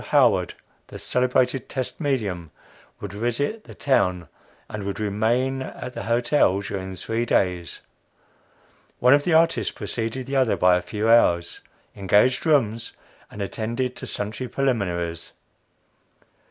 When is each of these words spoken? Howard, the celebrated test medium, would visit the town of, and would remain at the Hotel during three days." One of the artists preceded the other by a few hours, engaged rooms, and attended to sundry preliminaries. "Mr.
Howard, 0.07 0.55
the 0.87 0.97
celebrated 0.97 1.69
test 1.69 1.99
medium, 2.01 2.49
would 2.99 3.13
visit 3.13 3.65
the 3.65 3.75
town 3.75 4.23
of, 4.23 4.27
and 4.67 4.83
would 4.83 4.99
remain 4.99 5.61
at 5.61 5.93
the 5.93 6.01
Hotel 6.01 6.59
during 6.61 6.95
three 6.95 7.23
days." 7.23 7.81
One 8.97 9.13
of 9.13 9.25
the 9.25 9.33
artists 9.35 9.71
preceded 9.71 10.25
the 10.25 10.37
other 10.37 10.57
by 10.57 10.75
a 10.75 10.81
few 10.81 11.07
hours, 11.07 11.59
engaged 11.95 12.47
rooms, 12.47 12.93
and 13.29 13.43
attended 13.43 13.95
to 13.97 14.07
sundry 14.07 14.47
preliminaries. 14.47 15.33
"Mr. 15.33 16.27